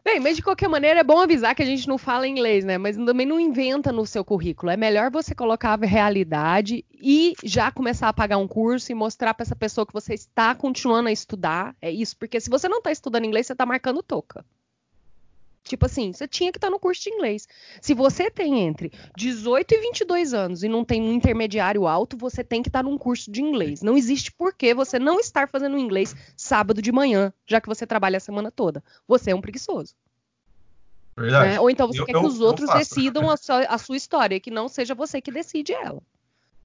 [0.04, 2.76] bem, mas de qualquer maneira é bom avisar que a gente não fala inglês, né?
[2.76, 4.70] Mas também não inventa no seu currículo.
[4.70, 9.32] É melhor você colocar a realidade e já começar a pagar um curso e mostrar
[9.32, 11.74] para essa pessoa que você está continuando a estudar.
[11.80, 14.44] É isso, porque se você não está estudando inglês, você está marcando toca.
[15.68, 17.46] Tipo assim, você tinha que estar tá no curso de inglês.
[17.80, 22.42] Se você tem entre 18 e 22 anos e não tem um intermediário alto, você
[22.42, 23.82] tem que estar tá num curso de inglês.
[23.82, 27.86] Não existe por que você não estar fazendo inglês sábado de manhã, já que você
[27.86, 28.82] trabalha a semana toda.
[29.06, 29.94] Você é um preguiçoso.
[31.14, 31.50] Verdade.
[31.50, 31.60] Né?
[31.60, 34.40] Ou então você eu, quer que eu, os outros decidam a sua, a sua, história,
[34.40, 36.00] que não seja você que decide ela.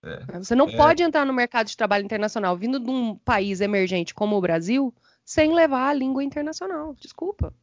[0.01, 0.77] É, você não é...
[0.77, 4.93] pode entrar no mercado de trabalho internacional vindo de um país emergente como o Brasil
[5.25, 6.95] sem levar a língua internacional.
[6.99, 7.53] Desculpa.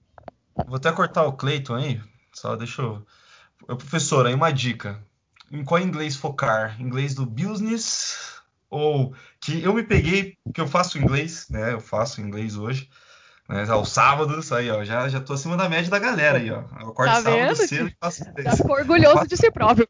[0.66, 2.00] Vou até cortar o Cleiton aí.
[2.32, 3.06] Só deixa eu.
[3.66, 5.02] Professor, aí uma dica.
[5.50, 6.80] Em qual inglês focar?
[6.80, 8.40] Inglês do business?
[8.68, 11.72] Ou que eu me peguei, que eu faço inglês, né?
[11.72, 12.88] Eu faço inglês hoje.
[13.48, 16.62] Né, aos sábados, aí, ó, já, já tô acima da média da galera aí, ó.
[16.80, 18.44] Eu acordo tá sábado cedo e faço inglês.
[18.44, 19.86] Já ficou orgulhoso de si próprio.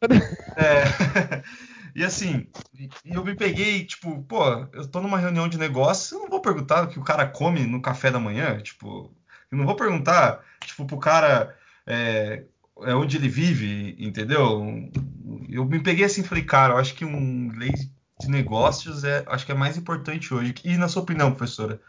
[0.57, 1.43] É.
[1.93, 2.47] E assim,
[3.03, 6.83] eu me peguei, tipo, pô, eu tô numa reunião de negócio, eu não vou perguntar
[6.83, 9.13] o que o cara come no café da manhã, tipo,
[9.51, 12.43] eu não vou perguntar, tipo, pro cara é,
[12.83, 14.89] é onde ele vive, entendeu?
[15.49, 19.23] Eu me peguei assim e falei, cara, eu acho que um inglês de negócios é,
[19.27, 20.55] acho que é mais importante hoje.
[20.63, 21.81] E na sua opinião, professora,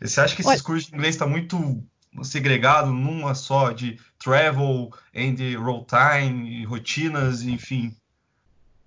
[0.00, 0.62] você acha que esses Olha...
[0.62, 1.84] cursos de inglês estão tá muito
[2.22, 7.94] segregado numa só de travel and roll time, rotinas, enfim?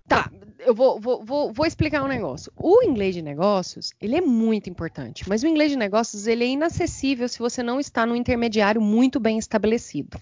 [0.07, 2.51] Tá, eu vou, vou, vou, vou, explicar um negócio.
[2.55, 6.47] O inglês de negócios, ele é muito importante, mas o inglês de negócios, ele é
[6.47, 10.19] inacessível se você não está no intermediário muito bem estabelecido.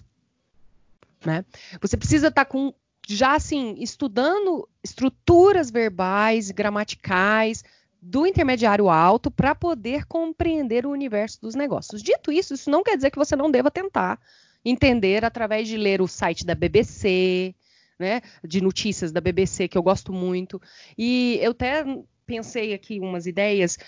[1.24, 1.44] Né?
[1.80, 2.72] Você precisa estar com,
[3.08, 7.64] já assim, estudando estruturas verbais, gramaticais,
[8.00, 12.02] do intermediário alto para poder compreender o universo dos negócios.
[12.02, 14.18] Dito isso, isso não quer dizer que você não deva tentar
[14.64, 17.54] entender através de ler o site da BBC,
[18.02, 20.60] né, de notícias da BBC, que eu gosto muito.
[20.98, 21.84] E eu até
[22.26, 23.78] pensei aqui umas ideias.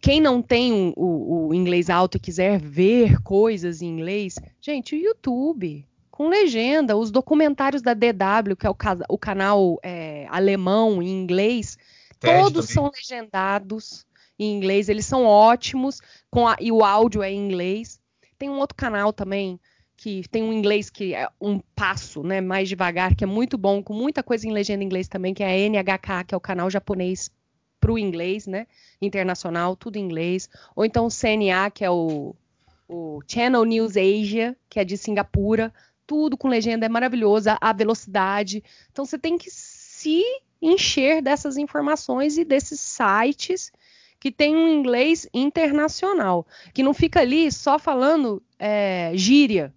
[0.00, 4.98] Quem não tem o, o inglês alto e quiser ver coisas em inglês, gente, o
[4.98, 8.76] YouTube com legenda, os documentários da DW, que é o,
[9.08, 11.76] o canal é, alemão em inglês,
[12.20, 12.74] TED todos também.
[12.74, 14.06] são legendados
[14.38, 16.00] em inglês, eles são ótimos,
[16.34, 18.00] a, e o áudio é em inglês.
[18.38, 19.58] Tem um outro canal também
[20.02, 23.80] que tem um inglês que é um passo, né, mais devagar, que é muito bom,
[23.80, 26.40] com muita coisa em legenda em inglês também, que é a NHK, que é o
[26.40, 27.30] canal japonês
[27.80, 28.66] para o inglês, né,
[29.00, 30.50] internacional, tudo em inglês.
[30.74, 32.34] Ou então o CNA, que é o,
[32.88, 35.72] o Channel News Asia, que é de Singapura,
[36.04, 38.64] tudo com legenda, é maravilhosa, a velocidade.
[38.90, 40.24] Então você tem que se
[40.60, 43.70] encher dessas informações e desses sites
[44.18, 49.72] que tem um inglês internacional, que não fica ali só falando é, gíria,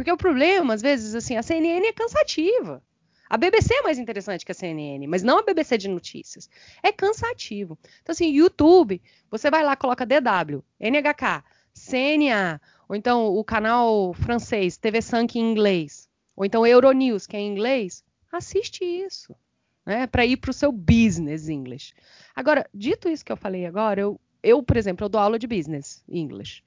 [0.00, 2.82] porque o problema, às vezes, assim, a CNN é cansativa.
[3.28, 6.48] A BBC é mais interessante que a CNN, mas não a BBC de notícias.
[6.82, 7.78] É cansativo.
[8.00, 12.58] Então, assim, YouTube, você vai lá, coloca DW, NHK, CNA,
[12.88, 17.50] ou então o canal francês, TV 5 em inglês, ou então Euronews, que é em
[17.50, 19.36] inglês, assiste isso,
[19.84, 21.92] né, para ir para o seu business English.
[22.34, 25.46] Agora, dito isso que eu falei agora, eu, eu, por exemplo, eu dou aula de
[25.46, 26.64] business English.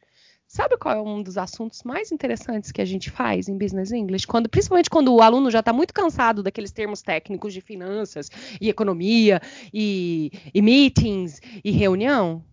[0.53, 4.27] Sabe qual é um dos assuntos mais interessantes que a gente faz em Business English?
[4.27, 8.29] Quando, principalmente quando o aluno já está muito cansado daqueles termos técnicos de finanças
[8.61, 9.41] e economia
[9.73, 12.45] e, e meetings e reunião.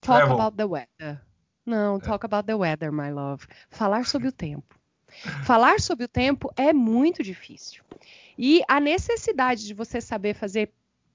[0.00, 1.20] Talk about the weather.
[1.66, 2.00] Não, é.
[2.00, 3.46] talk about the weather, my love.
[3.68, 4.74] Falar sobre o tempo.
[5.44, 7.84] Falar sobre o tempo é muito difícil.
[8.38, 10.72] E a necessidade de você saber fazer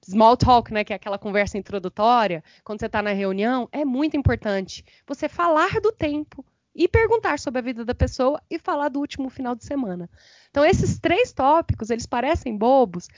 [0.08, 4.16] small talk, né, que é aquela conversa introdutória, quando você está na reunião, é muito
[4.16, 4.84] importante.
[5.06, 6.44] Você falar do tempo
[6.74, 10.08] e perguntar sobre a vida da pessoa e falar do último final de semana.
[10.50, 13.08] Então, esses três tópicos, eles parecem bobos,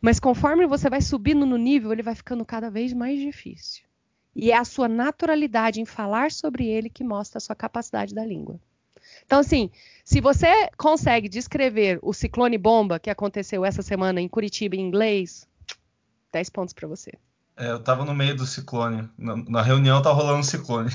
[0.00, 3.82] mas conforme você vai subindo no nível, ele vai ficando cada vez mais difícil.
[4.36, 8.24] E é a sua naturalidade em falar sobre ele que mostra a sua capacidade da
[8.24, 8.60] língua.
[9.24, 9.70] Então, assim,
[10.04, 15.47] se você consegue descrever o ciclone bomba que aconteceu essa semana em Curitiba em inglês,
[16.32, 17.12] 10 pontos para você.
[17.56, 19.08] É, eu tava no meio do ciclone.
[19.18, 20.90] Na, na reunião tá rolando um ciclone.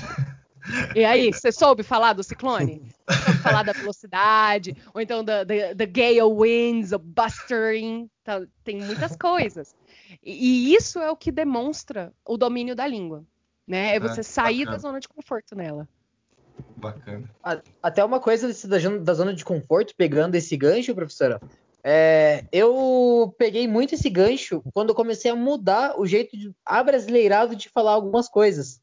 [0.94, 2.90] E aí, você soube falar do ciclone?
[3.06, 5.44] Soube falar da velocidade, ou então da
[5.84, 9.74] gale winds, o bustering, tá, tem muitas coisas.
[10.22, 13.24] E, e, isso é o que demonstra o domínio da língua,
[13.66, 13.94] né?
[13.94, 14.76] É você é, sair bacana.
[14.76, 15.86] da zona de conforto nela.
[16.76, 17.28] Bacana.
[17.82, 21.40] Até uma coisa da, da zona de conforto, pegando esse gancho, professora,
[21.86, 27.54] é, eu peguei muito esse gancho quando eu comecei a mudar o jeito de, abrasileirado
[27.54, 28.80] de falar algumas coisas.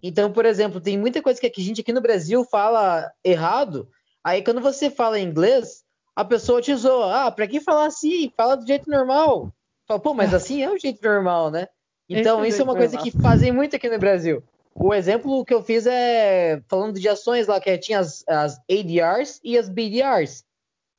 [0.00, 3.88] Então, por exemplo, tem muita coisa que a gente aqui no Brasil fala errado.
[4.22, 5.82] Aí, quando você fala em inglês,
[6.14, 7.26] a pessoa te zoa.
[7.26, 8.32] Ah, pra que falar assim?
[8.36, 9.52] Fala do jeito normal.
[9.86, 11.66] Fala, pô, mas assim é o jeito normal, né?
[12.08, 14.42] Então, isso é uma coisa que fazem muito aqui no Brasil.
[14.74, 19.40] o exemplo que eu fiz é falando de ações lá, que tinha as, as ADRs
[19.42, 20.44] e as BDRs.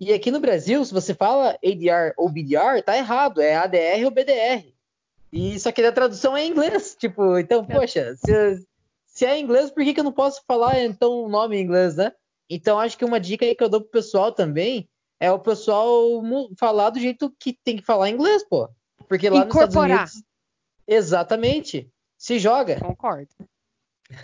[0.01, 4.09] E aqui no Brasil, se você fala ADR ou BDR, tá errado, é ADR ou
[4.09, 4.73] BDR.
[5.31, 7.75] E só que a tradução é em inglês, tipo, então, é.
[7.75, 8.65] poxa, se,
[9.05, 11.61] se é em inglês, por que, que eu não posso falar então o nome em
[11.61, 12.11] inglês, né?
[12.49, 16.23] Então, acho que uma dica aí que eu dou pro pessoal também é o pessoal
[16.57, 18.67] falar do jeito que tem que falar em inglês, pô.
[19.07, 19.67] Porque lá Incorporar.
[19.67, 20.23] nos Estados Unidos.
[20.87, 21.91] Exatamente.
[22.17, 22.79] Se joga.
[22.79, 23.29] Concordo.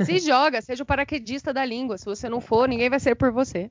[0.03, 1.99] Se joga, seja o paraquedista da língua.
[1.99, 3.69] Se você não for, ninguém vai ser por você.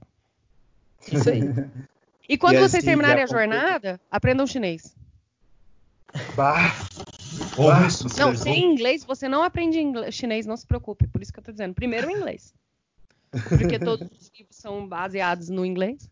[1.12, 1.40] Isso aí.
[2.28, 4.96] E quando e vocês assim, terminarem a jornada, aprendam chinês.
[6.34, 6.74] Bah.
[7.56, 7.88] bah.
[8.18, 11.06] Não, sem inglês, você não aprende inglês, chinês, não se preocupe.
[11.06, 11.74] Por isso que eu tô dizendo.
[11.74, 12.54] Primeiro o inglês.
[13.48, 16.10] Porque todos os livros são baseados no inglês.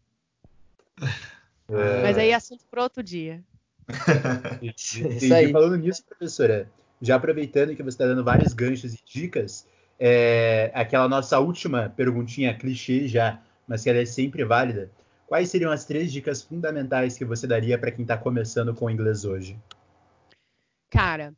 [1.69, 2.03] É...
[2.03, 3.43] Mas aí é assunto para outro dia.
[4.63, 9.67] e, falando nisso, professora, já aproveitando que você está dando vários ganchos e dicas,
[9.99, 14.91] é, aquela nossa última perguntinha clichê já, mas que ela é sempre válida.
[15.27, 18.91] Quais seriam as três dicas fundamentais que você daria para quem está começando com o
[18.91, 19.59] inglês hoje?
[20.91, 21.35] Cara,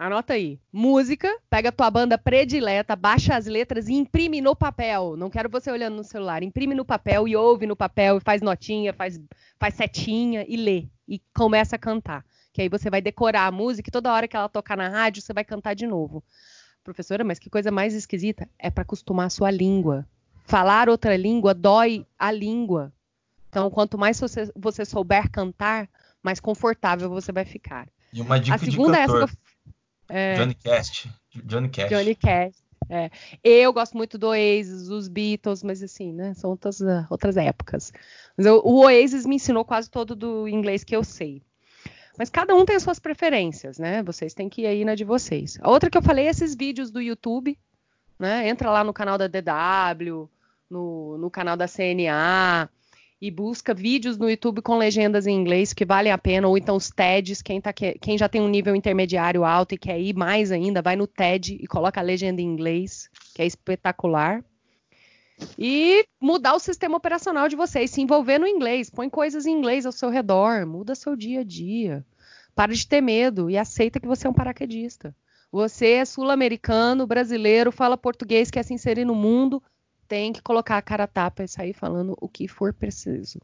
[0.00, 0.58] Anota aí.
[0.72, 5.14] Música, pega tua banda predileta, baixa as letras e imprime no papel.
[5.14, 6.42] Não quero você olhando no celular.
[6.42, 9.20] Imprime no papel e ouve no papel, e faz notinha, faz,
[9.58, 10.88] faz setinha e lê.
[11.06, 12.24] E começa a cantar.
[12.50, 15.20] Que aí você vai decorar a música e toda hora que ela tocar na rádio,
[15.20, 16.24] você vai cantar de novo.
[16.82, 18.48] Professora, mas que coisa mais esquisita?
[18.58, 20.08] É para acostumar a sua língua.
[20.50, 22.92] Falar outra língua dói a língua.
[23.48, 25.88] Então, quanto mais você, você souber cantar,
[26.20, 27.88] mais confortável você vai ficar.
[28.12, 29.22] E uma dica a segunda de cantor.
[29.22, 29.32] É essa
[30.10, 30.34] eu é.
[30.34, 31.10] Johnny Cast.
[31.44, 31.88] Johnny Cash.
[31.88, 32.56] Johnny Cash.
[32.88, 33.10] É.
[33.44, 36.34] Eu gosto muito do Oasis, dos Beatles, mas assim, né?
[36.34, 37.92] São outras, uh, outras épocas.
[38.36, 41.40] Mas eu, o Oasis me ensinou quase todo do inglês que eu sei.
[42.18, 44.02] Mas cada um tem as suas preferências, né?
[44.02, 45.58] Vocês têm que ir aí na de vocês.
[45.62, 47.56] A outra que eu falei é esses vídeos do YouTube,
[48.18, 48.48] né?
[48.48, 50.28] Entra lá no canal da DW,
[50.70, 52.70] no, no canal da CNA,
[53.20, 56.76] e busca vídeos no YouTube com legendas em inglês que valem a pena, ou então
[56.76, 60.50] os TEDs, quem, tá, quem já tem um nível intermediário alto e quer ir mais
[60.50, 64.42] ainda, vai no TED e coloca a legenda em inglês, que é espetacular.
[65.58, 69.84] E mudar o sistema operacional de vocês, se envolver no inglês, põe coisas em inglês
[69.84, 72.04] ao seu redor, muda seu dia a dia.
[72.54, 75.14] Para de ter medo e aceita que você é um paraquedista.
[75.52, 79.62] Você é sul-americano, brasileiro, fala português, quer se inserir no mundo,
[80.10, 83.38] tem que colocar a cara a tapa e sair falando o que for preciso.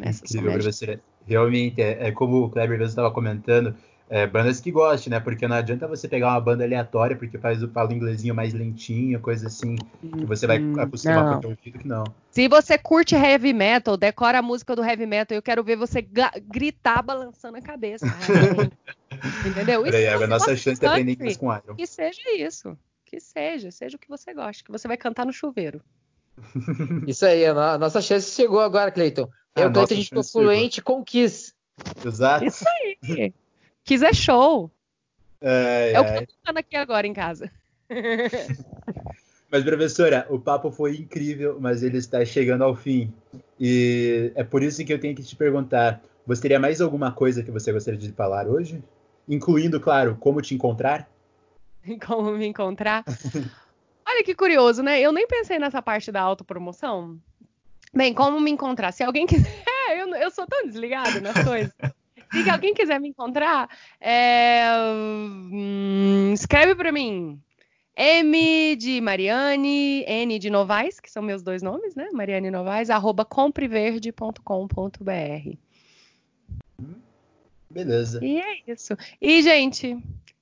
[0.00, 1.00] É, incrível, professora.
[1.26, 3.74] Realmente, é, é, como o Kleber mesmo estava comentando,
[4.08, 5.18] é, bandas que gostem, né?
[5.18, 9.18] Porque não adianta você pegar uma banda aleatória porque faz o fala inglesinho mais lentinho,
[9.18, 12.04] coisa assim, que você vai hum, acostumar com o ouvido que não.
[12.30, 16.00] Se você curte heavy metal, decora a música do heavy metal, eu quero ver você
[16.00, 18.06] gritar balançando a cabeça.
[19.44, 19.84] Entendeu?
[19.84, 21.74] Isso aí, a nossa chance de aprender inglês com Iron.
[21.74, 22.78] Que seja isso.
[23.08, 25.80] Que seja, seja o que você gosta, que você vai cantar no chuveiro.
[27.08, 29.26] Isso aí, a nossa chance chegou agora, Cleiton.
[29.54, 31.54] Ah, Eu, Cleiton, a gente ficou fluente com Kiss.
[32.04, 32.44] Exato.
[32.44, 33.32] Isso aí.
[33.82, 34.70] Kiss é show.
[35.40, 37.50] É, é o que eu tô falando aqui agora em casa.
[39.50, 43.10] Mas, professora, o papo foi incrível, mas ele está chegando ao fim.
[43.58, 47.42] E é por isso que eu tenho que te perguntar: você teria mais alguma coisa
[47.42, 48.84] que você gostaria de falar hoje?
[49.26, 51.08] Incluindo, claro, como te encontrar?
[52.04, 53.04] como me encontrar.
[54.06, 55.00] Olha que curioso, né?
[55.00, 57.18] Eu nem pensei nessa parte da autopromoção.
[57.94, 58.92] Bem, como me encontrar?
[58.92, 59.62] Se alguém quiser.
[59.96, 61.72] eu, eu sou tão desligada nas coisas.
[62.30, 63.70] Se alguém quiser me encontrar,
[64.00, 67.40] é, hum, escreve para mim.
[67.96, 72.10] M de Mariane, N de Novaes, que são meus dois nomes, né?
[72.12, 75.56] Mariane Novaes, arroba compreverde.com.br.
[77.70, 78.24] Beleza.
[78.24, 78.96] E é isso.
[79.20, 79.96] E, gente,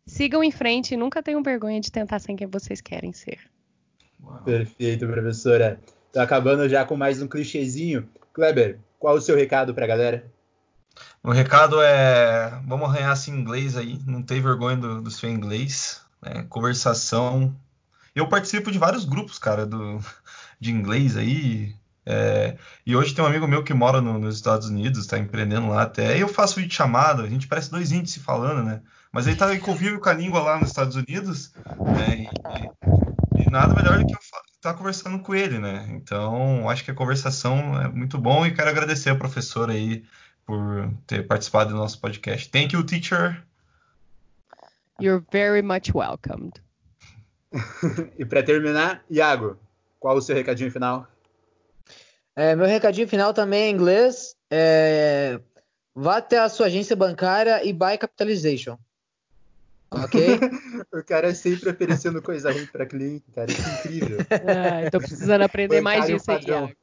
[0.06, 3.40] Sigam em frente e nunca tenham vergonha de tentar ser quem vocês querem ser.
[4.22, 4.42] Uau.
[4.44, 5.80] Perfeito, professora.
[6.12, 8.08] Tô acabando já com mais um clichêzinho.
[8.32, 10.32] Kleber, qual o seu recado para a galera?
[11.22, 16.00] O recado é: vamos arranhar esse inglês aí, não tem vergonha do, do seu inglês.
[16.22, 16.46] Né?
[16.48, 17.54] Conversação.
[18.14, 20.00] Eu participo de vários grupos, cara, do,
[20.60, 21.74] de inglês aí.
[22.08, 25.68] É, e hoje tem um amigo meu que mora no, nos Estados Unidos, está empreendendo
[25.68, 26.16] lá até.
[26.16, 28.80] Eu faço vídeo chamada, a gente parece dois índices falando, né?
[29.16, 31.50] Mas ele tá em convívio com a língua lá nos Estados Unidos,
[31.80, 32.28] né?
[33.34, 35.86] E, e nada melhor do que eu estar tá conversando com ele, né?
[35.92, 40.04] Então, acho que a conversação é muito bom e quero agradecer a professora aí
[40.44, 42.50] por ter participado do nosso podcast.
[42.50, 43.42] Thank you, teacher.
[45.00, 46.52] You're very much welcomed.
[48.18, 49.58] e para terminar, Iago,
[49.98, 51.08] qual o seu recadinho final?
[52.36, 54.36] É, meu recadinho final também é em inglês.
[54.50, 55.40] É,
[55.94, 58.76] vá até a sua agência bancária e buy capitalization.
[59.91, 60.20] Ok?
[60.93, 63.51] o cara sempre oferecendo coisa ruim para cliente, cara.
[63.51, 64.18] Isso é incrível.
[64.30, 66.74] Ah, tô precisando aprender mais disso aí.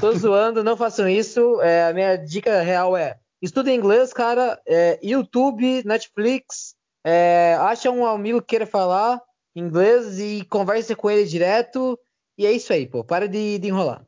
[0.00, 1.60] Tô zoando, não façam isso.
[1.62, 4.60] É, a minha dica real é estuda inglês, cara.
[4.66, 6.74] É, YouTube, Netflix.
[7.02, 9.20] É, acha um amigo que queira falar
[9.56, 11.98] inglês e converse com ele direto.
[12.36, 13.02] E é isso aí, pô.
[13.02, 14.04] Para de, de enrolar.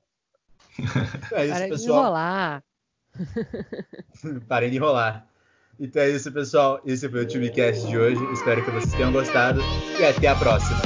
[1.32, 1.78] É isso, Para pessoal.
[1.78, 2.64] de enrolar.
[4.48, 5.26] Parem de enrolar.
[5.78, 6.80] Então é isso, pessoal.
[6.84, 8.32] Esse foi o TubeCast de hoje.
[8.32, 9.60] Espero que vocês tenham gostado
[9.98, 10.80] e até a próxima.